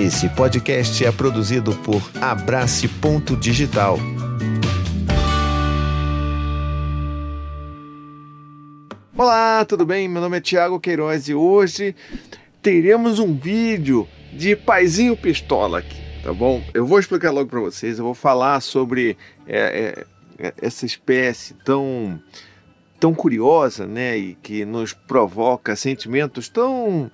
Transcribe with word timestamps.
Esse 0.00 0.30
podcast 0.30 1.04
é 1.04 1.12
produzido 1.12 1.74
por 1.84 2.00
Abrace 2.22 2.88
Ponto 2.88 3.36
Digital. 3.36 3.98
Olá, 9.14 9.62
tudo 9.66 9.84
bem? 9.84 10.08
Meu 10.08 10.22
nome 10.22 10.38
é 10.38 10.40
Thiago 10.40 10.80
Queiroz 10.80 11.28
e 11.28 11.34
hoje 11.34 11.94
teremos 12.62 13.18
um 13.18 13.36
vídeo 13.36 14.08
de 14.32 14.56
paizinho 14.56 15.14
pistola 15.14 15.80
aqui, 15.80 16.00
tá 16.24 16.32
bom? 16.32 16.64
Eu 16.72 16.86
vou 16.86 16.98
explicar 16.98 17.30
logo 17.30 17.50
para 17.50 17.60
vocês, 17.60 17.98
eu 17.98 18.04
vou 18.06 18.14
falar 18.14 18.62
sobre 18.62 19.18
é, 19.46 20.06
é, 20.38 20.46
é, 20.46 20.54
essa 20.62 20.86
espécie 20.86 21.52
tão 21.62 22.18
tão 22.98 23.12
curiosa, 23.12 23.86
né, 23.86 24.16
e 24.16 24.34
que 24.34 24.64
nos 24.64 24.94
provoca 24.94 25.76
sentimentos 25.76 26.48
tão 26.48 27.10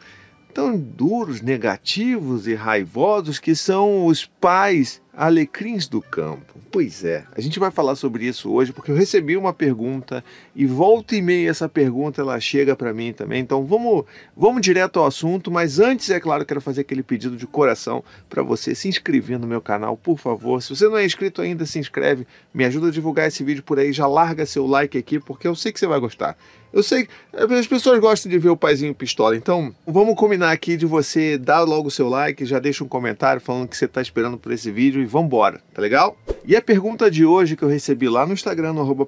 tão 0.57 0.75
duros, 0.75 1.43
negativos 1.43 2.47
e 2.47 2.55
raivosos 2.55 3.39
que 3.39 3.55
são 3.55 4.07
os 4.07 4.25
pais 4.25 5.03
alecrins 5.17 5.89
do 5.89 6.03
campo. 6.03 6.61
Pois 6.71 7.03
é, 7.03 7.25
a 7.35 7.41
gente 7.41 7.59
vai 7.59 7.71
falar 7.71 7.97
sobre 7.97 8.27
isso 8.27 8.53
hoje 8.53 8.71
porque 8.71 8.91
eu 8.91 8.95
recebi 8.95 9.35
uma 9.35 9.55
pergunta 9.55 10.23
e 10.55 10.67
volta 10.67 11.17
e 11.17 11.23
meia 11.23 11.49
essa 11.49 11.69
pergunta 11.69 12.21
ela 12.21 12.39
chega 12.39 12.77
para 12.77 12.93
mim 12.93 13.15
também. 13.15 13.41
Então 13.41 13.65
vamos, 13.65 14.05
vamos 14.37 14.61
direto 14.61 15.01
ao 15.01 15.07
assunto, 15.07 15.51
mas 15.51 15.81
antes 15.81 16.11
é 16.11 16.21
claro 16.21 16.45
quero 16.45 16.61
fazer 16.61 16.83
aquele 16.83 17.03
pedido 17.03 17.35
de 17.35 17.47
coração 17.47 18.05
para 18.29 18.43
você 18.43 18.75
se 18.75 18.89
inscrever 18.89 19.39
no 19.39 19.47
meu 19.47 19.61
canal, 19.61 19.97
por 19.97 20.19
favor. 20.19 20.63
Se 20.63 20.77
você 20.77 20.87
não 20.87 20.99
é 20.99 21.07
inscrito 21.07 21.41
ainda, 21.41 21.65
se 21.65 21.79
inscreve, 21.79 22.27
me 22.53 22.65
ajuda 22.67 22.89
a 22.89 22.91
divulgar 22.91 23.27
esse 23.27 23.43
vídeo 23.43 23.63
por 23.63 23.79
aí, 23.79 23.93
já 23.93 24.07
larga 24.07 24.45
seu 24.45 24.67
like 24.67 24.99
aqui 24.99 25.19
porque 25.19 25.49
eu 25.49 25.55
sei 25.55 25.73
que 25.73 25.81
você 25.81 25.87
vai 25.87 25.99
gostar. 25.99 26.37
Eu 26.77 26.83
sei 26.83 27.07
que 27.07 27.11
as 27.55 27.67
pessoas 27.67 27.99
gostam 28.01 28.31
de 28.31 28.39
ver 28.39 28.51
o 28.51 28.57
paizinho 28.57 28.95
pistola, 28.95 29.35
então 29.35 29.75
vamos 29.87 30.15
combinar 30.15 30.51
aqui 30.51 30.77
de 30.77 30.85
você 30.85 31.39
dar 31.39 31.63
logo 31.63 31.89
o 31.89 31.91
seu 31.91 32.07
like, 32.07 32.45
já 32.45 32.59
deixa 32.59 32.85
um 32.85 32.89
comentário 32.89 33.41
falando 33.41 33.67
que 33.67 33.75
você 33.75 33.87
está 33.87 34.03
esperando 34.03 34.37
por 34.37 34.53
esse 34.53 34.71
vídeo 34.71 35.06
e 35.07 35.09
vambora, 35.09 35.61
tá 35.73 35.81
legal? 35.81 36.19
E 36.45 36.55
a 36.55 36.61
pergunta 36.61 37.11
de 37.11 37.25
hoje 37.25 37.57
que 37.57 37.63
eu 37.63 37.69
recebi 37.69 38.09
lá 38.09 38.27
no 38.27 38.33
Instagram, 38.33 38.73
no 38.73 38.81
arroba 38.81 39.07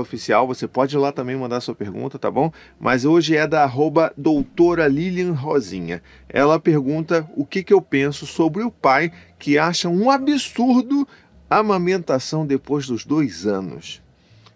oficial, 0.00 0.46
você 0.46 0.66
pode 0.66 0.96
ir 0.96 0.98
lá 0.98 1.12
também 1.12 1.36
mandar 1.36 1.60
sua 1.60 1.74
pergunta, 1.74 2.18
tá 2.18 2.30
bom? 2.30 2.50
Mas 2.80 3.04
hoje 3.04 3.36
é 3.36 3.46
da 3.46 3.64
arroba 3.64 4.12
doutora 4.16 4.88
Lilian 4.88 5.32
Rosinha. 5.32 6.02
Ela 6.28 6.58
pergunta 6.58 7.28
o 7.36 7.44
que, 7.44 7.62
que 7.62 7.74
eu 7.74 7.82
penso 7.82 8.26
sobre 8.26 8.62
o 8.62 8.70
pai 8.70 9.12
que 9.38 9.58
acha 9.58 9.88
um 9.88 10.10
absurdo 10.10 11.06
a 11.50 11.58
amamentação 11.58 12.46
depois 12.46 12.86
dos 12.86 13.04
dois 13.04 13.46
anos. 13.46 14.00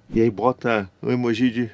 E 0.09 0.21
aí 0.21 0.31
bota 0.31 0.89
um 1.03 1.11
emoji 1.11 1.51
de 1.51 1.71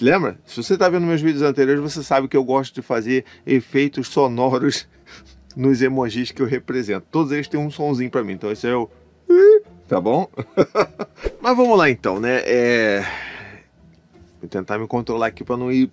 Lembra? 0.00 0.36
Se 0.44 0.60
você 0.60 0.74
está 0.74 0.88
vendo 0.88 1.06
meus 1.06 1.20
vídeos 1.20 1.42
anteriores, 1.42 1.80
você 1.80 2.02
sabe 2.02 2.26
que 2.26 2.36
eu 2.36 2.42
gosto 2.42 2.74
de 2.74 2.82
fazer 2.82 3.24
efeitos 3.46 4.08
sonoros 4.08 4.88
nos 5.56 5.82
emojis 5.82 6.30
que 6.30 6.42
eu 6.42 6.46
represento. 6.46 7.06
Todos 7.10 7.32
eles 7.32 7.48
têm 7.48 7.60
um 7.60 7.70
sonzinho 7.70 8.10
para 8.10 8.24
mim. 8.24 8.32
Então 8.32 8.50
esse 8.50 8.66
é 8.66 8.74
o 8.74 8.88
tá 9.88 10.00
bom? 10.00 10.26
Mas 11.40 11.56
vamos 11.56 11.76
lá 11.76 11.90
então, 11.90 12.18
né? 12.18 12.42
É... 12.46 13.04
Vou 14.40 14.48
tentar 14.48 14.78
me 14.78 14.86
controlar 14.86 15.26
aqui 15.26 15.44
para 15.44 15.56
não 15.56 15.70
ir 15.70 15.90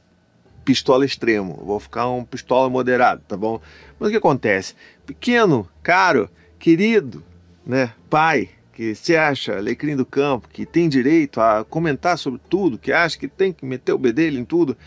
pistola 0.63 1.05
extremo. 1.05 1.61
Vou 1.65 1.79
ficar 1.79 2.07
um 2.07 2.23
pistola 2.23 2.69
moderado, 2.69 3.21
tá 3.27 3.35
bom? 3.35 3.59
Mas 3.99 4.07
o 4.07 4.11
que 4.11 4.17
acontece? 4.17 4.73
Pequeno, 5.05 5.67
caro, 5.83 6.29
querido, 6.57 7.23
né? 7.65 7.93
Pai, 8.09 8.49
que 8.73 8.95
se 8.95 9.17
acha 9.17 9.57
alecrim 9.57 9.95
do 9.95 10.05
campo, 10.05 10.47
que 10.47 10.65
tem 10.65 10.87
direito 10.87 11.41
a 11.41 11.65
comentar 11.65 12.17
sobre 12.17 12.39
tudo, 12.49 12.77
que 12.77 12.93
acha 12.93 13.19
que 13.19 13.27
tem 13.27 13.51
que 13.51 13.65
meter 13.65 13.91
o 13.91 13.97
bedelho 13.97 14.39
em 14.39 14.45
tudo, 14.45 14.77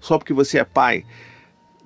só 0.00 0.16
porque 0.16 0.32
você 0.32 0.58
é 0.58 0.64
pai. 0.64 1.04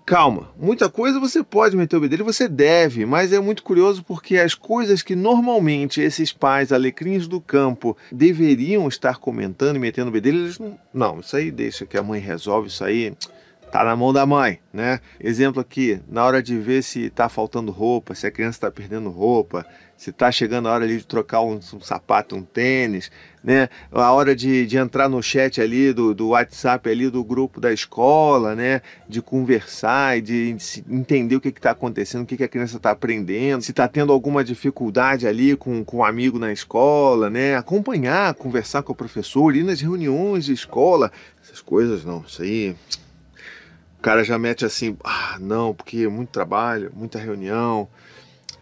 Calma, 0.08 0.48
muita 0.58 0.88
coisa 0.88 1.20
você 1.20 1.44
pode 1.44 1.76
meter 1.76 1.94
o 1.94 2.00
bedelho, 2.00 2.24
você 2.24 2.48
deve, 2.48 3.04
mas 3.04 3.30
é 3.30 3.38
muito 3.38 3.62
curioso 3.62 4.02
porque 4.02 4.38
as 4.38 4.54
coisas 4.54 5.02
que 5.02 5.14
normalmente 5.14 6.00
esses 6.00 6.32
pais 6.32 6.72
alecrins 6.72 7.28
do 7.28 7.42
campo 7.42 7.94
deveriam 8.10 8.88
estar 8.88 9.18
comentando 9.18 9.76
e 9.76 9.78
metendo 9.78 10.08
o 10.08 10.10
bedelho, 10.10 10.38
eles 10.38 10.58
não. 10.58 10.78
Não, 10.94 11.20
isso 11.20 11.36
aí 11.36 11.50
deixa 11.50 11.84
que 11.84 11.98
a 11.98 12.02
mãe 12.02 12.20
resolve, 12.20 12.68
isso 12.68 12.82
aí 12.82 13.12
tá 13.70 13.84
na 13.84 13.94
mão 13.94 14.12
da 14.12 14.26
mãe, 14.26 14.58
né? 14.72 15.00
Exemplo 15.20 15.60
aqui, 15.60 16.00
na 16.08 16.24
hora 16.24 16.42
de 16.42 16.58
ver 16.58 16.82
se 16.82 17.10
tá 17.10 17.28
faltando 17.28 17.70
roupa, 17.70 18.14
se 18.14 18.26
a 18.26 18.30
criança 18.30 18.56
está 18.56 18.70
perdendo 18.70 19.10
roupa, 19.10 19.64
se 19.96 20.12
tá 20.12 20.30
chegando 20.30 20.68
a 20.68 20.72
hora 20.72 20.84
ali 20.84 20.96
de 20.96 21.06
trocar 21.06 21.42
um, 21.42 21.56
um, 21.56 21.80
sapato, 21.80 22.36
um 22.36 22.42
tênis, 22.42 23.10
né? 23.42 23.68
A 23.90 24.12
hora 24.12 24.34
de, 24.34 24.64
de 24.64 24.76
entrar 24.76 25.08
no 25.08 25.20
chat 25.20 25.60
ali 25.60 25.92
do, 25.92 26.14
do 26.14 26.28
WhatsApp 26.28 26.88
ali 26.88 27.10
do 27.10 27.24
grupo 27.24 27.60
da 27.60 27.72
escola, 27.72 28.54
né? 28.54 28.80
De 29.08 29.20
conversar 29.20 30.16
e 30.16 30.20
de, 30.20 30.52
de 30.52 30.84
entender 30.88 31.34
o 31.34 31.40
que 31.40 31.48
está 31.48 31.72
acontecendo, 31.72 32.22
o 32.22 32.26
que, 32.26 32.36
que 32.36 32.44
a 32.44 32.48
criança 32.48 32.76
está 32.76 32.92
aprendendo, 32.92 33.62
se 33.62 33.72
está 33.72 33.88
tendo 33.88 34.12
alguma 34.12 34.44
dificuldade 34.44 35.26
ali 35.26 35.56
com, 35.56 35.84
com 35.84 35.98
um 35.98 36.04
amigo 36.04 36.38
na 36.38 36.52
escola, 36.52 37.28
né? 37.28 37.56
Acompanhar, 37.56 38.34
conversar 38.34 38.82
com 38.82 38.92
o 38.92 38.96
professor, 38.96 39.54
ir 39.56 39.64
nas 39.64 39.80
reuniões 39.80 40.44
de 40.44 40.52
escola, 40.52 41.10
essas 41.42 41.60
coisas 41.60 42.04
não, 42.04 42.24
isso 42.26 42.42
aí 42.42 42.76
o 43.98 44.00
cara 44.00 44.22
já 44.22 44.38
mete 44.38 44.64
assim, 44.64 44.96
ah, 45.02 45.36
não, 45.40 45.74
porque 45.74 46.06
muito 46.06 46.30
trabalho, 46.30 46.92
muita 46.94 47.18
reunião. 47.18 47.88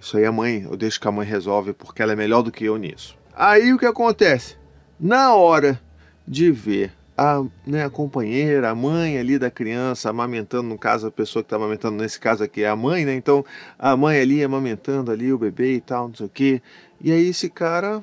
Isso 0.01 0.17
aí 0.17 0.25
a 0.25 0.33
mãe, 0.33 0.63
eu 0.63 0.77
deixo 0.77 0.99
que 0.99 1.07
a 1.07 1.13
mãe 1.13 1.27
resolve 1.27 1.75
porque 1.75 2.01
ela 2.01 2.13
é 2.13 2.17
melhor 2.17 2.43
do 2.43 2.51
que 2.51 2.65
eu 2.65 2.79
nisso. 2.79 3.17
Aí 3.35 3.73
o 3.73 3.79
que 3.79 3.85
acontece? 3.85 4.57
Na 4.99 5.35
hora 5.35 5.79
de 6.27 6.51
ver 6.51 6.91
a, 7.17 7.45
né, 7.67 7.85
a 7.85 7.91
companheira, 7.91 8.71
a 8.71 8.75
mãe 8.75 9.19
ali 9.19 9.39
da 9.39 9.51
criança 9.51 10.09
amamentando, 10.09 10.71
no 10.71 10.79
caso 10.79 11.07
a 11.07 11.11
pessoa 11.11 11.43
que 11.43 11.47
está 11.47 11.57
amamentando, 11.57 12.03
nesse 12.03 12.19
caso 12.19 12.43
aqui 12.43 12.63
é 12.63 12.69
a 12.69 12.77
mãe, 12.77 13.05
né? 13.05 13.15
Então 13.15 13.45
a 13.79 13.95
mãe 13.95 14.19
ali 14.19 14.43
amamentando 14.43 15.11
ali 15.11 15.31
o 15.33 15.39
bebê 15.39 15.75
e 15.75 15.81
tal, 15.83 16.09
não 16.09 16.15
sei 16.15 16.27
o 16.27 16.31
quê. 16.31 16.63
E 16.99 17.13
aí 17.13 17.29
esse 17.29 17.51
cara 17.51 18.03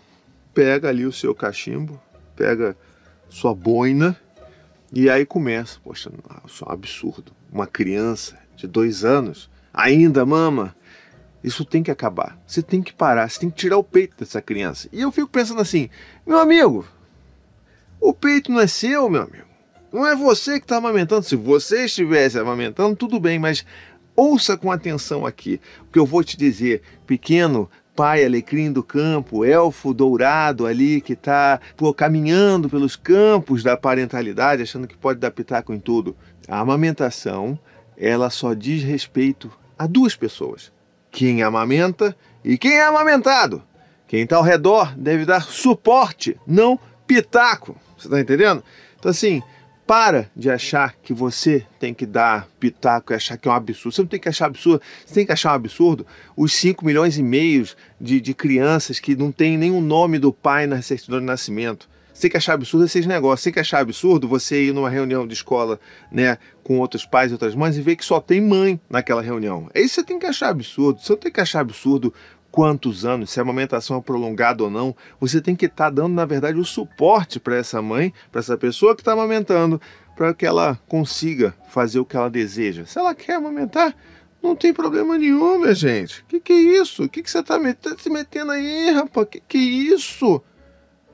pega 0.53 0.89
ali 0.89 1.03
o 1.03 1.11
seu 1.11 1.33
cachimbo, 1.33 1.99
pega 2.35 2.77
sua 3.27 3.55
boina 3.55 4.15
e 4.93 5.09
aí 5.09 5.25
começa, 5.25 5.79
poxa, 5.83 6.11
isso 6.45 6.63
é 6.63 6.69
um 6.69 6.71
absurdo. 6.71 7.31
Uma 7.51 7.65
criança 7.65 8.37
de 8.55 8.67
dois 8.67 9.03
anos 9.03 9.49
ainda 9.73 10.23
mama. 10.23 10.75
Isso 11.43 11.65
tem 11.65 11.81
que 11.81 11.89
acabar. 11.89 12.39
Você 12.45 12.61
tem 12.61 12.81
que 12.81 12.93
parar, 12.93 13.27
você 13.27 13.39
tem 13.39 13.49
que 13.49 13.57
tirar 13.57 13.77
o 13.77 13.83
peito 13.83 14.15
dessa 14.19 14.39
criança. 14.39 14.87
E 14.93 15.01
eu 15.01 15.11
fico 15.11 15.27
pensando 15.27 15.59
assim, 15.59 15.89
meu 16.27 16.37
amigo, 16.37 16.85
o 17.99 18.13
peito 18.13 18.51
não 18.51 18.59
é 18.59 18.67
seu, 18.67 19.09
meu 19.09 19.23
amigo. 19.23 19.47
Não 19.91 20.05
é 20.05 20.15
você 20.15 20.59
que 20.59 20.65
está 20.65 20.77
amamentando. 20.77 21.23
Se 21.23 21.35
você 21.35 21.85
estivesse 21.85 22.37
amamentando, 22.37 22.95
tudo 22.95 23.19
bem, 23.19 23.39
mas 23.39 23.65
ouça 24.15 24.55
com 24.55 24.71
atenção 24.71 25.25
aqui. 25.25 25.59
O 25.81 25.91
que 25.91 25.97
eu 25.97 26.05
vou 26.05 26.23
te 26.23 26.37
dizer, 26.37 26.83
pequeno, 27.07 27.69
pai 27.95 28.25
alecrim 28.25 28.71
do 28.71 28.83
campo, 28.83 29.45
elfo 29.45 29.93
dourado 29.93 30.65
ali 30.65 30.99
que 31.01 31.13
está 31.13 31.59
caminhando 31.95 32.69
pelos 32.69 32.95
campos 32.95 33.63
da 33.63 33.77
parentalidade, 33.77 34.63
achando 34.63 34.87
que 34.87 34.97
pode 34.97 35.19
dar 35.19 35.31
pitaco 35.31 35.73
em 35.73 35.79
tudo. 35.79 36.15
A 36.47 36.59
amamentação, 36.59 37.57
ela 37.97 38.29
só 38.29 38.53
diz 38.53 38.83
respeito 38.83 39.51
a 39.77 39.87
duas 39.87 40.15
pessoas: 40.15 40.71
quem 41.11 41.43
amamenta 41.43 42.15
e 42.43 42.57
quem 42.57 42.73
é 42.73 42.85
amamentado. 42.85 43.63
Quem 44.07 44.23
está 44.23 44.35
ao 44.35 44.43
redor 44.43 44.95
deve 44.95 45.25
dar 45.25 45.41
suporte, 45.41 46.37
não 46.45 46.79
pitaco. 47.07 47.75
Você 47.97 48.07
está 48.07 48.19
entendendo? 48.19 48.63
Então, 48.99 49.09
assim, 49.09 49.41
para 49.85 50.29
de 50.35 50.49
achar 50.49 50.95
que 51.01 51.13
você 51.13 51.65
tem 51.79 51.93
que 51.93 52.05
dar 52.05 52.47
pitaco 52.59 53.11
e 53.11 53.15
achar 53.15 53.37
que 53.37 53.47
é 53.47 53.51
um 53.51 53.55
absurdo. 53.55 53.93
Você 53.93 54.01
não 54.01 54.07
tem 54.07 54.19
que 54.19 54.29
achar 54.29 54.45
absurdo, 54.45 54.81
você 55.05 55.13
tem 55.13 55.25
que 55.25 55.31
achar 55.31 55.51
um 55.51 55.55
absurdo 55.55 56.07
os 56.35 56.53
5 56.53 56.85
milhões 56.85 57.17
e 57.17 57.23
meio 57.23 57.67
de, 57.99 58.19
de 58.21 58.33
crianças 58.33 58.99
que 58.99 59.15
não 59.15 59.31
tem 59.31 59.57
nenhum 59.57 59.81
nome 59.81 60.19
do 60.19 60.31
pai 60.31 60.65
na 60.67 60.81
certidão 60.81 61.19
de 61.19 61.25
nascimento. 61.25 61.89
Você 62.13 62.21
tem 62.21 62.31
que 62.31 62.37
achar 62.37 62.53
absurdo 62.53 62.85
esses 62.85 63.05
negócios. 63.07 63.41
Você 63.41 63.45
tem 63.45 63.53
que 63.53 63.59
achar 63.59 63.79
absurdo 63.79 64.27
você 64.27 64.65
ir 64.65 64.73
numa 64.73 64.89
reunião 64.89 65.25
de 65.25 65.33
escola 65.33 65.79
né, 66.11 66.37
com 66.63 66.77
outros 66.77 67.05
pais 67.05 67.31
e 67.31 67.33
outras 67.33 67.55
mães 67.55 67.75
e 67.75 67.81
ver 67.81 67.95
que 67.95 68.05
só 68.05 68.21
tem 68.21 68.39
mãe 68.39 68.79
naquela 68.87 69.21
reunião. 69.21 69.69
É 69.73 69.81
isso 69.81 69.95
que 69.95 70.01
você 70.01 70.03
tem 70.03 70.19
que 70.19 70.27
achar 70.27 70.49
absurdo. 70.49 71.01
Você 71.01 71.11
não 71.11 71.19
tem 71.19 71.31
que 71.31 71.41
achar 71.41 71.61
absurdo 71.61 72.13
quantos 72.53 73.03
anos, 73.03 73.31
se 73.31 73.39
a 73.39 73.41
amamentação 73.41 73.97
é 73.97 74.01
prolongada 74.01 74.63
ou 74.63 74.69
não, 74.69 74.95
você 75.19 75.41
tem 75.41 75.55
que 75.55 75.65
estar 75.65 75.85
tá 75.85 75.89
dando, 75.89 76.13
na 76.13 76.23
verdade, 76.23 76.59
o 76.59 76.63
suporte 76.63 77.39
para 77.39 77.55
essa 77.55 77.81
mãe, 77.81 78.13
para 78.31 78.41
essa 78.41 78.55
pessoa 78.55 78.93
que 78.93 79.01
está 79.01 79.13
amamentando, 79.13 79.81
para 80.15 80.35
que 80.35 80.45
ela 80.45 80.79
consiga 80.87 81.55
fazer 81.69 81.97
o 81.97 82.05
que 82.05 82.15
ela 82.15 82.29
deseja. 82.29 82.85
Se 82.85 82.99
ela 82.99 83.15
quer 83.15 83.37
amamentar, 83.37 83.95
não 84.39 84.55
tem 84.55 84.71
problema 84.71 85.17
nenhum, 85.17 85.57
minha 85.57 85.73
gente. 85.73 86.23
Que 86.25 86.39
que 86.39 86.53
é 86.53 86.79
isso? 86.79 87.09
Que 87.09 87.23
que 87.23 87.31
você 87.31 87.39
está 87.39 87.57
metendo, 87.57 87.99
se 87.99 88.09
metendo 88.11 88.51
aí, 88.51 88.91
rapaz? 88.91 89.27
Que 89.31 89.41
que 89.41 89.57
é 89.57 89.61
isso? 89.95 90.39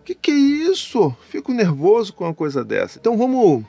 Que 0.03 0.13
que 0.13 0.31
é 0.31 0.35
isso? 0.35 1.15
Fico 1.29 1.53
nervoso 1.53 2.11
com 2.11 2.25
uma 2.25 2.33
coisa 2.33 2.65
dessa. 2.65 2.99
Então 2.99 3.15
vamos 3.15 3.63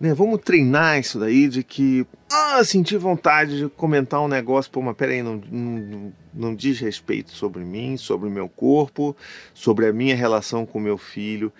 né, 0.00 0.14
vamos 0.14 0.40
treinar 0.40 0.98
isso 0.98 1.18
daí 1.18 1.46
de 1.46 1.62
que 1.62 2.06
ah, 2.32 2.64
senti 2.64 2.96
vontade 2.96 3.58
de 3.58 3.68
comentar 3.68 4.20
um 4.20 4.28
negócio, 4.28 4.70
pô, 4.70 4.80
mas 4.80 4.96
peraí, 4.96 5.22
não, 5.22 5.42
não, 5.50 6.12
não 6.32 6.54
diz 6.54 6.80
respeito 6.80 7.32
sobre 7.32 7.62
mim, 7.62 7.98
sobre 7.98 8.26
o 8.26 8.30
meu 8.30 8.48
corpo, 8.48 9.14
sobre 9.52 9.86
a 9.86 9.92
minha 9.92 10.16
relação 10.16 10.64
com 10.64 10.80
meu 10.80 10.96
filho. 10.96 11.52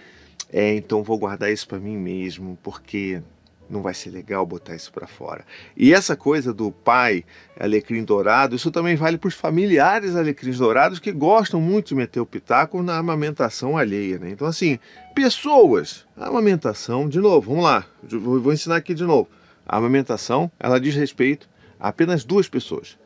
É, 0.53 0.75
então 0.75 1.03
vou 1.03 1.19
guardar 1.19 1.53
isso 1.53 1.69
para 1.69 1.79
mim 1.79 1.97
mesmo, 1.97 2.59
porque 2.63 3.23
não 3.71 3.83
vai 3.83 3.95
ser 3.95 4.11
legal 4.11 4.45
botar 4.45 4.75
isso 4.75 4.93
para 4.93 5.07
fora. 5.07 5.45
E 5.77 5.95
essa 5.95 6.17
coisa 6.17 6.53
do 6.53 6.71
pai 6.73 7.25
alecrim 7.59 8.03
dourado, 8.05 8.57
isso 8.57 8.71
também 8.71 8.97
vale 8.97 9.17
para 9.17 9.29
os 9.29 9.35
familiares 9.35 10.17
alecrins 10.17 10.59
dourados 10.59 10.99
que 10.99 11.13
gostam 11.13 11.61
muito 11.61 11.89
de 11.89 11.95
meter 11.95 12.21
o 12.21 12.27
pitaco 12.27 12.83
na 12.83 12.99
amamentação 12.99 13.79
alheia. 13.79 14.19
Né? 14.19 14.31
Então, 14.31 14.47
assim, 14.47 14.79
pessoas, 15.15 16.07
amamentação, 16.17 17.09
de 17.09 17.21
novo, 17.21 17.51
vamos 17.51 17.65
lá, 17.65 17.87
vou 18.03 18.53
ensinar 18.53 18.77
aqui 18.77 18.93
de 18.93 19.05
novo. 19.05 19.29
A 19.67 19.77
amamentação, 19.77 20.51
ela 20.59 20.81
diz 20.81 20.95
respeito 20.95 21.49
a 21.79 21.89
apenas 21.89 22.25
duas 22.25 22.49
pessoas. 22.49 22.99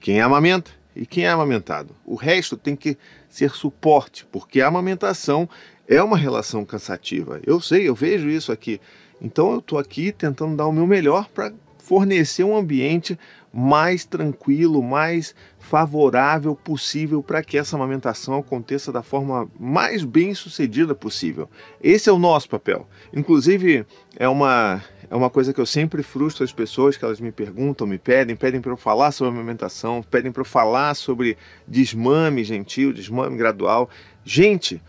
Quem 0.00 0.20
amamenta 0.20 0.70
e 0.94 1.06
quem 1.06 1.24
é 1.24 1.28
amamentado. 1.28 1.94
O 2.04 2.16
resto 2.16 2.56
tem 2.56 2.74
que 2.74 2.98
ser 3.28 3.50
suporte, 3.50 4.26
porque 4.32 4.60
a 4.60 4.66
amamentação 4.66 5.48
é 5.86 6.02
uma 6.02 6.18
relação 6.18 6.64
cansativa. 6.64 7.40
Eu 7.46 7.60
sei, 7.60 7.88
eu 7.88 7.94
vejo 7.94 8.28
isso 8.28 8.50
aqui. 8.50 8.80
Então 9.20 9.52
eu 9.52 9.58
estou 9.58 9.78
aqui 9.78 10.12
tentando 10.12 10.56
dar 10.56 10.66
o 10.66 10.72
meu 10.72 10.86
melhor 10.86 11.28
para 11.28 11.52
fornecer 11.88 12.44
um 12.44 12.54
ambiente 12.54 13.18
mais 13.50 14.04
tranquilo, 14.04 14.82
mais 14.82 15.34
favorável 15.58 16.54
possível 16.54 17.22
para 17.22 17.42
que 17.42 17.56
essa 17.56 17.76
amamentação 17.76 18.36
aconteça 18.36 18.92
da 18.92 19.02
forma 19.02 19.50
mais 19.58 20.04
bem 20.04 20.34
sucedida 20.34 20.94
possível. 20.94 21.48
Esse 21.82 22.10
é 22.10 22.12
o 22.12 22.18
nosso 22.18 22.48
papel. 22.48 22.86
Inclusive, 23.10 23.86
é 24.16 24.28
uma, 24.28 24.84
é 25.10 25.16
uma 25.16 25.30
coisa 25.30 25.54
que 25.54 25.60
eu 25.60 25.64
sempre 25.64 26.02
frustro 26.02 26.44
as 26.44 26.52
pessoas 26.52 26.96
que 26.96 27.04
elas 27.06 27.20
me 27.20 27.32
perguntam, 27.32 27.86
me 27.86 27.98
pedem, 27.98 28.36
pedem 28.36 28.60
para 28.60 28.72
eu 28.72 28.76
falar 28.76 29.10
sobre 29.10 29.32
amamentação, 29.32 30.02
pedem 30.02 30.30
para 30.30 30.42
eu 30.42 30.46
falar 30.46 30.94
sobre 30.94 31.38
desmame 31.66 32.44
gentil, 32.44 32.92
desmame 32.92 33.36
gradual. 33.38 33.88
Gente, 34.24 34.82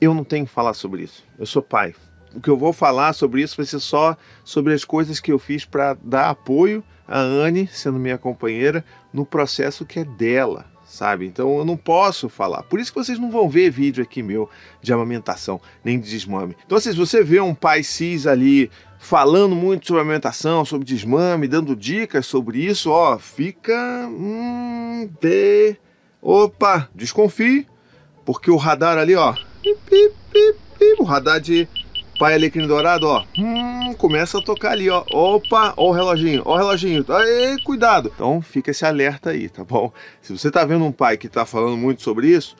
eu 0.00 0.14
não 0.14 0.24
tenho 0.24 0.46
que 0.46 0.52
falar 0.52 0.72
sobre 0.72 1.02
isso. 1.02 1.22
Eu 1.38 1.44
sou 1.44 1.60
pai. 1.60 1.94
O 2.34 2.40
que 2.40 2.50
eu 2.50 2.56
vou 2.56 2.72
falar 2.72 3.12
sobre 3.12 3.42
isso 3.42 3.56
vai 3.56 3.66
ser 3.66 3.80
só 3.80 4.16
sobre 4.44 4.74
as 4.74 4.84
coisas 4.84 5.20
que 5.20 5.32
eu 5.32 5.38
fiz 5.38 5.64
para 5.64 5.94
dar 6.02 6.30
apoio 6.30 6.84
a 7.08 7.18
Anne, 7.20 7.68
sendo 7.72 7.98
minha 7.98 8.18
companheira, 8.18 8.84
no 9.12 9.24
processo 9.24 9.86
que 9.86 10.00
é 10.00 10.04
dela, 10.04 10.66
sabe? 10.84 11.26
Então 11.26 11.58
eu 11.58 11.64
não 11.64 11.76
posso 11.76 12.28
falar. 12.28 12.62
Por 12.64 12.80
isso 12.80 12.92
que 12.92 12.98
vocês 12.98 13.18
não 13.18 13.30
vão 13.30 13.48
ver 13.48 13.70
vídeo 13.70 14.02
aqui 14.02 14.22
meu 14.22 14.50
de 14.82 14.92
amamentação, 14.92 15.60
nem 15.84 15.98
de 16.00 16.10
desmame. 16.10 16.56
Então, 16.66 16.76
assim, 16.76 16.90
se 16.90 16.96
você 16.96 17.22
vê 17.22 17.40
um 17.40 17.54
pai 17.54 17.82
cis 17.82 18.26
ali 18.26 18.70
falando 18.98 19.54
muito 19.54 19.86
sobre 19.86 20.02
amamentação, 20.02 20.64
sobre 20.64 20.86
desmame, 20.86 21.46
dando 21.46 21.76
dicas 21.76 22.26
sobre 22.26 22.58
isso, 22.64 22.90
ó, 22.90 23.18
fica. 23.18 24.06
Hum, 24.08 25.08
de... 25.20 25.76
Opa, 26.20 26.88
desconfie, 26.92 27.68
porque 28.24 28.50
o 28.50 28.56
radar 28.56 28.98
ali, 28.98 29.14
ó, 29.14 29.32
o 30.98 31.04
radar 31.04 31.40
de 31.40 31.68
pai 32.18 32.34
alecrim 32.34 32.66
dourado, 32.66 33.06
ó, 33.06 33.24
hum, 33.38 33.94
começa 33.94 34.38
a 34.38 34.42
tocar 34.42 34.72
ali, 34.72 34.88
ó. 34.90 35.04
Opa, 35.10 35.74
ó 35.76 35.88
o 35.88 35.92
reloginho, 35.92 36.42
ó 36.44 36.54
o 36.54 36.56
reloginho. 36.56 37.04
Aí, 37.08 37.60
cuidado. 37.62 38.12
Então 38.14 38.40
fica 38.42 38.70
esse 38.70 38.84
alerta 38.84 39.30
aí, 39.30 39.48
tá 39.48 39.64
bom? 39.64 39.92
Se 40.20 40.36
você 40.36 40.50
tá 40.50 40.64
vendo 40.64 40.84
um 40.84 40.92
pai 40.92 41.16
que 41.16 41.28
tá 41.28 41.44
falando 41.44 41.76
muito 41.76 42.02
sobre 42.02 42.28
isso, 42.28 42.56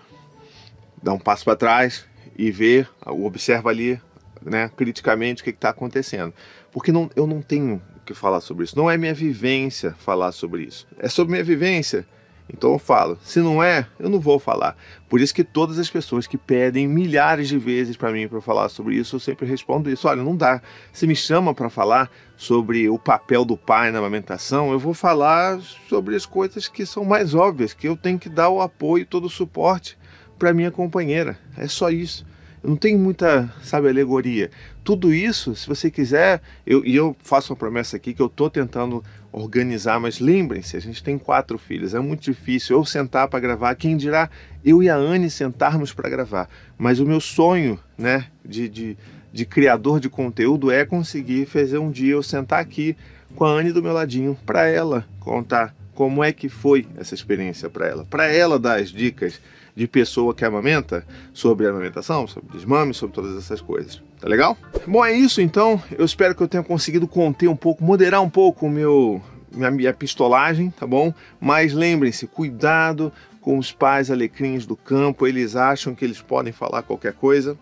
dá 1.02 1.12
um 1.12 1.18
passo 1.18 1.44
para 1.44 1.56
trás 1.56 2.04
e 2.36 2.50
vê, 2.50 2.86
observa 3.04 3.70
ali, 3.70 4.00
né, 4.42 4.70
criticamente 4.76 5.42
o 5.42 5.44
que 5.44 5.50
está 5.50 5.70
acontecendo. 5.70 6.32
Porque 6.72 6.92
não, 6.92 7.10
eu 7.16 7.26
não 7.26 7.40
tenho 7.40 7.82
o 7.96 8.00
que 8.04 8.14
falar 8.14 8.40
sobre 8.40 8.64
isso. 8.64 8.76
Não 8.76 8.90
é 8.90 8.96
minha 8.96 9.14
vivência 9.14 9.94
falar 9.98 10.32
sobre 10.32 10.62
isso. 10.62 10.86
É 10.98 11.08
sobre 11.08 11.32
minha 11.32 11.44
vivência 11.44 12.06
então 12.52 12.72
eu 12.72 12.78
falo, 12.78 13.18
se 13.22 13.40
não 13.40 13.62
é, 13.62 13.86
eu 13.98 14.08
não 14.08 14.20
vou 14.20 14.38
falar. 14.38 14.76
Por 15.08 15.20
isso 15.20 15.34
que 15.34 15.42
todas 15.42 15.78
as 15.78 15.90
pessoas 15.90 16.26
que 16.26 16.38
pedem 16.38 16.86
milhares 16.86 17.48
de 17.48 17.58
vezes 17.58 17.96
para 17.96 18.12
mim 18.12 18.28
para 18.28 18.40
falar 18.40 18.68
sobre 18.68 18.94
isso, 18.94 19.16
eu 19.16 19.20
sempre 19.20 19.46
respondo 19.46 19.90
isso. 19.90 20.06
Olha, 20.06 20.22
não 20.22 20.36
dá. 20.36 20.62
Se 20.92 21.06
me 21.06 21.16
chama 21.16 21.52
para 21.52 21.68
falar 21.68 22.10
sobre 22.36 22.88
o 22.88 22.98
papel 22.98 23.44
do 23.44 23.56
pai 23.56 23.90
na 23.90 23.98
amamentação, 23.98 24.70
eu 24.70 24.78
vou 24.78 24.94
falar 24.94 25.60
sobre 25.88 26.14
as 26.14 26.24
coisas 26.24 26.68
que 26.68 26.86
são 26.86 27.04
mais 27.04 27.34
óbvias, 27.34 27.74
que 27.74 27.88
eu 27.88 27.96
tenho 27.96 28.18
que 28.18 28.28
dar 28.28 28.48
o 28.48 28.60
apoio, 28.60 29.06
todo 29.06 29.24
o 29.24 29.30
suporte 29.30 29.98
para 30.38 30.54
minha 30.54 30.70
companheira. 30.70 31.38
É 31.56 31.66
só 31.66 31.90
isso. 31.90 32.24
Eu 32.62 32.70
não 32.70 32.76
tenho 32.76 32.98
muita, 32.98 33.52
sabe, 33.62 33.88
alegoria. 33.88 34.50
Tudo 34.82 35.12
isso, 35.12 35.54
se 35.54 35.68
você 35.68 35.90
quiser, 35.90 36.42
eu, 36.66 36.84
e 36.84 36.96
eu 36.96 37.16
faço 37.20 37.52
uma 37.52 37.56
promessa 37.56 37.96
aqui 37.96 38.12
que 38.12 38.20
eu 38.20 38.26
estou 38.26 38.50
tentando 38.50 39.04
organizar, 39.36 40.00
mas 40.00 40.18
lembrem-se, 40.18 40.78
a 40.78 40.80
gente 40.80 41.04
tem 41.04 41.18
quatro 41.18 41.58
filhos, 41.58 41.92
é 41.92 42.00
muito 42.00 42.22
difícil 42.22 42.78
eu 42.78 42.84
sentar 42.86 43.28
para 43.28 43.38
gravar, 43.38 43.74
quem 43.74 43.94
dirá 43.94 44.30
eu 44.64 44.82
e 44.82 44.88
a 44.88 44.96
Anne 44.96 45.28
sentarmos 45.28 45.92
para 45.92 46.08
gravar. 46.08 46.48
Mas 46.78 47.00
o 47.00 47.06
meu 47.06 47.20
sonho, 47.20 47.78
né, 47.98 48.28
de, 48.42 48.66
de, 48.66 48.96
de 49.30 49.44
criador 49.44 50.00
de 50.00 50.08
conteúdo 50.08 50.70
é 50.70 50.86
conseguir 50.86 51.44
fazer 51.44 51.76
um 51.76 51.90
dia 51.90 52.14
eu 52.14 52.22
sentar 52.22 52.60
aqui 52.60 52.96
com 53.34 53.44
a 53.44 53.50
Anne 53.50 53.72
do 53.72 53.82
meu 53.82 53.92
ladinho 53.92 54.38
para 54.46 54.66
ela 54.68 55.06
contar 55.20 55.74
como 55.94 56.24
é 56.24 56.32
que 56.32 56.48
foi 56.48 56.86
essa 56.96 57.14
experiência 57.14 57.68
para 57.68 57.86
ela, 57.86 58.04
para 58.06 58.26
ela 58.26 58.58
dar 58.58 58.80
as 58.80 58.88
dicas 58.88 59.38
de 59.76 59.86
pessoa 59.86 60.34
que 60.34 60.44
amamenta 60.44 61.06
sobre 61.34 61.66
amamentação, 61.66 62.26
sobre 62.26 62.50
desmame, 62.56 62.94
sobre 62.94 63.14
todas 63.14 63.36
essas 63.36 63.60
coisas. 63.60 64.02
Tá 64.18 64.26
legal? 64.26 64.56
Bom, 64.86 65.04
é 65.04 65.12
isso 65.12 65.42
então. 65.42 65.80
Eu 65.96 66.04
espero 66.04 66.34
que 66.34 66.42
eu 66.42 66.48
tenha 66.48 66.62
conseguido 66.62 67.06
conter 67.06 67.46
um 67.48 67.54
pouco, 67.54 67.84
moderar 67.84 68.22
um 68.22 68.30
pouco 68.30 68.66
o 68.66 68.70
meu 68.70 69.22
minha, 69.52 69.70
minha 69.70 69.92
pistolagem, 69.92 70.70
tá 70.70 70.86
bom? 70.86 71.12
Mas 71.38 71.74
lembrem-se, 71.74 72.26
cuidado 72.26 73.12
com 73.40 73.58
os 73.58 73.70
pais 73.70 74.10
alecrins 74.10 74.66
do 74.66 74.74
campo, 74.74 75.26
eles 75.26 75.54
acham 75.54 75.94
que 75.94 76.04
eles 76.04 76.20
podem 76.20 76.52
falar 76.52 76.82
qualquer 76.82 77.12
coisa 77.12 77.56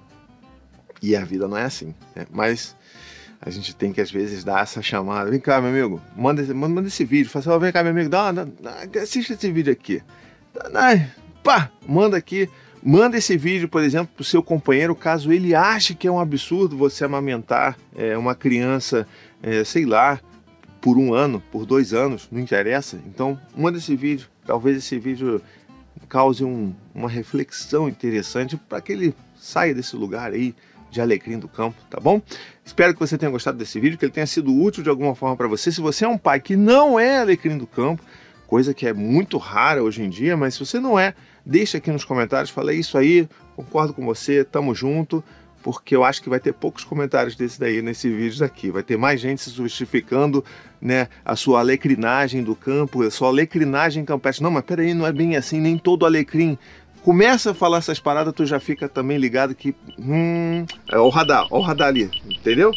e 1.02 1.14
a 1.16 1.24
vida 1.24 1.48
não 1.48 1.58
é 1.58 1.64
assim, 1.64 1.94
né? 2.14 2.26
Mas 2.30 2.76
a 3.40 3.50
gente 3.50 3.74
tem 3.74 3.92
que 3.92 4.00
às 4.00 4.10
vezes 4.10 4.44
dar 4.44 4.62
essa 4.62 4.80
chamada. 4.80 5.30
Vem 5.30 5.40
cá, 5.40 5.60
meu 5.60 5.70
amigo, 5.70 6.00
manda, 6.16 6.42
manda, 6.54 6.74
manda 6.74 6.88
esse 6.88 7.04
vídeo. 7.04 7.28
Fala 7.28 7.40
assim, 7.40 7.50
oh, 7.50 7.58
vem 7.58 7.72
cá, 7.72 7.82
meu 7.82 7.92
amigo, 7.92 8.08
dá, 8.08 8.30
dá, 8.32 8.44
dá, 8.44 9.00
assiste 9.02 9.32
esse 9.32 9.50
vídeo 9.50 9.72
aqui. 9.72 10.00
Dá, 10.54 10.68
dá, 10.68 11.06
pá, 11.44 11.70
manda 11.86 12.16
aqui. 12.16 12.48
Manda 12.82 13.16
esse 13.16 13.36
vídeo, 13.36 13.68
por 13.68 13.82
exemplo, 13.82 14.08
para 14.14 14.22
o 14.22 14.24
seu 14.24 14.42
companheiro, 14.42 14.94
caso 14.94 15.32
ele 15.32 15.54
ache 15.54 15.94
que 15.94 16.06
é 16.06 16.10
um 16.10 16.20
absurdo 16.20 16.76
você 16.76 17.04
amamentar 17.04 17.78
é, 17.96 18.16
uma 18.18 18.34
criança, 18.34 19.06
é, 19.42 19.64
sei 19.64 19.86
lá, 19.86 20.20
por 20.82 20.98
um 20.98 21.14
ano, 21.14 21.42
por 21.50 21.64
dois 21.64 21.94
anos, 21.94 22.28
não 22.30 22.38
interessa. 22.38 23.00
Então, 23.06 23.40
manda 23.56 23.78
esse 23.78 23.96
vídeo. 23.96 24.28
Talvez 24.44 24.76
esse 24.76 24.98
vídeo 24.98 25.40
cause 26.10 26.44
um, 26.44 26.74
uma 26.94 27.08
reflexão 27.08 27.88
interessante 27.88 28.56
para 28.56 28.82
que 28.82 28.92
ele 28.92 29.14
saia 29.34 29.74
desse 29.74 29.96
lugar 29.96 30.32
aí 30.32 30.54
de 30.90 31.00
alecrim 31.00 31.38
do 31.38 31.48
campo, 31.48 31.76
tá 31.88 31.98
bom? 31.98 32.20
Espero 32.62 32.92
que 32.92 33.00
você 33.00 33.16
tenha 33.16 33.32
gostado 33.32 33.56
desse 33.56 33.80
vídeo, 33.80 33.96
que 33.96 34.04
ele 34.04 34.12
tenha 34.12 34.26
sido 34.26 34.54
útil 34.54 34.82
de 34.82 34.90
alguma 34.90 35.14
forma 35.14 35.36
para 35.36 35.48
você. 35.48 35.72
Se 35.72 35.80
você 35.80 36.04
é 36.04 36.08
um 36.08 36.18
pai 36.18 36.38
que 36.38 36.54
não 36.54 37.00
é 37.00 37.18
alecrim 37.18 37.56
do 37.56 37.66
campo, 37.66 38.02
coisa 38.46 38.74
que 38.74 38.86
é 38.86 38.92
muito 38.92 39.38
rara 39.38 39.82
hoje 39.82 40.02
em 40.02 40.10
dia, 40.10 40.36
mas 40.36 40.54
se 40.54 40.60
você 40.60 40.78
não 40.78 40.98
é, 40.98 41.14
deixa 41.44 41.78
aqui 41.78 41.90
nos 41.90 42.04
comentários, 42.04 42.50
fala 42.50 42.72
é 42.72 42.74
isso 42.74 42.96
aí, 42.96 43.28
concordo 43.56 43.92
com 43.92 44.04
você, 44.04 44.44
tamo 44.44 44.74
junto, 44.74 45.22
porque 45.64 45.96
eu 45.96 46.04
acho 46.04 46.22
que 46.22 46.28
vai 46.28 46.38
ter 46.38 46.52
poucos 46.52 46.84
comentários 46.84 47.34
desse 47.34 47.58
daí 47.58 47.80
nesse 47.80 48.10
vídeo 48.10 48.44
aqui. 48.44 48.70
Vai 48.70 48.82
ter 48.82 48.98
mais 48.98 49.18
gente 49.18 49.40
se 49.40 49.50
justificando, 49.50 50.44
né, 50.78 51.08
a 51.24 51.34
sua 51.34 51.60
alecrinagem 51.60 52.42
do 52.44 52.54
campo, 52.54 53.02
a 53.02 53.10
sua 53.10 53.28
alecrinagem 53.28 54.04
campestre. 54.04 54.44
Não, 54.44 54.50
mas 54.50 54.62
peraí, 54.62 54.92
não 54.92 55.06
é 55.06 55.12
bem 55.12 55.36
assim, 55.36 55.58
nem 55.60 55.78
todo 55.78 56.04
alecrim. 56.04 56.58
Começa 57.02 57.52
a 57.52 57.54
falar 57.54 57.78
essas 57.78 57.98
paradas, 57.98 58.34
tu 58.34 58.44
já 58.44 58.60
fica 58.60 58.88
também 58.90 59.16
ligado 59.16 59.54
que, 59.54 59.74
hum, 59.98 60.66
é 60.90 60.98
o 60.98 61.08
radar, 61.08 61.46
ó 61.50 61.58
o 61.58 61.62
radar 61.62 61.88
ali, 61.88 62.10
entendeu? 62.28 62.70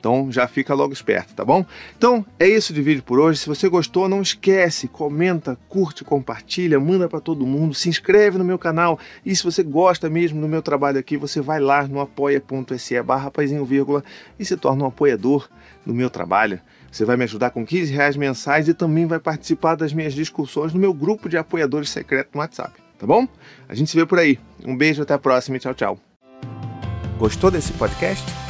Então 0.00 0.32
já 0.32 0.48
fica 0.48 0.74
logo 0.74 0.92
esperto, 0.94 1.34
tá 1.34 1.44
bom? 1.44 1.64
Então 1.96 2.24
é 2.38 2.48
isso 2.48 2.72
de 2.72 2.80
vídeo 2.80 3.02
por 3.02 3.20
hoje. 3.20 3.38
Se 3.38 3.46
você 3.46 3.68
gostou, 3.68 4.08
não 4.08 4.22
esquece, 4.22 4.88
comenta, 4.88 5.58
curte, 5.68 6.02
compartilha, 6.02 6.80
manda 6.80 7.06
para 7.06 7.20
todo 7.20 7.46
mundo, 7.46 7.74
se 7.74 7.88
inscreve 7.88 8.38
no 8.38 8.44
meu 8.44 8.58
canal. 8.58 8.98
E 9.24 9.36
se 9.36 9.44
você 9.44 9.62
gosta 9.62 10.08
mesmo 10.08 10.40
do 10.40 10.48
meu 10.48 10.62
trabalho 10.62 10.98
aqui, 10.98 11.18
você 11.18 11.40
vai 11.40 11.60
lá 11.60 11.86
no 11.86 12.00
apoia.se 12.00 13.00
barra 13.02 13.30
vírgula 13.66 14.02
e 14.38 14.44
se 14.44 14.56
torna 14.56 14.84
um 14.84 14.86
apoiador 14.86 15.48
do 15.84 15.94
meu 15.94 16.08
trabalho. 16.08 16.60
Você 16.90 17.04
vai 17.04 17.16
me 17.16 17.24
ajudar 17.24 17.50
com 17.50 17.64
15 17.64 17.92
reais 17.92 18.16
mensais 18.16 18.68
e 18.68 18.74
também 18.74 19.06
vai 19.06 19.20
participar 19.20 19.76
das 19.76 19.92
minhas 19.92 20.14
discussões 20.14 20.72
no 20.72 20.80
meu 20.80 20.92
grupo 20.94 21.28
de 21.28 21.36
apoiadores 21.36 21.90
secreto 21.90 22.30
no 22.34 22.40
WhatsApp, 22.40 22.72
tá 22.98 23.06
bom? 23.06 23.28
A 23.68 23.74
gente 23.74 23.90
se 23.90 23.96
vê 23.96 24.06
por 24.06 24.18
aí. 24.18 24.38
Um 24.64 24.76
beijo, 24.76 25.02
até 25.02 25.14
a 25.14 25.18
próxima 25.18 25.56
e 25.56 25.60
tchau, 25.60 25.74
tchau. 25.74 26.00
Gostou 27.18 27.50
desse 27.50 27.72
podcast? 27.74 28.49